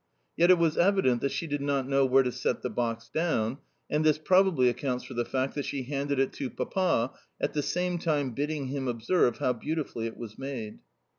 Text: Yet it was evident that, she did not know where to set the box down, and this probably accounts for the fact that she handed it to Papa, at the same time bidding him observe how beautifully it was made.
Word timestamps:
Yet 0.35 0.49
it 0.49 0.57
was 0.57 0.79
evident 0.79 1.21
that, 1.21 1.29
she 1.31 1.45
did 1.45 1.61
not 1.61 1.87
know 1.87 2.07
where 2.07 2.23
to 2.23 2.31
set 2.31 2.63
the 2.63 2.71
box 2.71 3.07
down, 3.07 3.59
and 3.87 4.03
this 4.03 4.17
probably 4.17 4.67
accounts 4.67 5.03
for 5.03 5.13
the 5.13 5.23
fact 5.25 5.53
that 5.53 5.65
she 5.65 5.83
handed 5.83 6.17
it 6.17 6.33
to 6.33 6.49
Papa, 6.49 7.11
at 7.39 7.53
the 7.53 7.61
same 7.61 7.99
time 7.99 8.31
bidding 8.31 8.69
him 8.69 8.87
observe 8.87 9.37
how 9.37 9.53
beautifully 9.53 10.07
it 10.07 10.17
was 10.17 10.39
made. 10.39 10.79